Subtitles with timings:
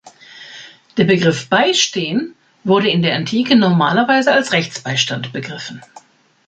[0.97, 5.81] Der Begriff „beistehen“ wurde in der Antike normalerweise als Rechtsbeistand begriffen.